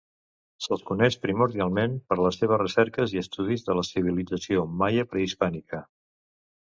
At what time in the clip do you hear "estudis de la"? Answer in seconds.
3.23-3.87